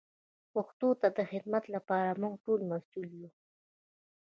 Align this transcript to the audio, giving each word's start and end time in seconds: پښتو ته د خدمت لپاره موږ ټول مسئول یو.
پښتو 0.53 0.89
ته 1.01 1.07
د 1.17 1.19
خدمت 1.31 1.63
لپاره 1.75 2.19
موږ 2.21 2.33
ټول 2.45 2.59
مسئول 2.71 3.09
یو. 3.21 3.29